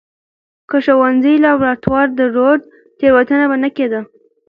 [0.69, 2.61] که ښوونځي لابراتوار درلود،
[2.99, 4.01] تېروتنه به نه کېده.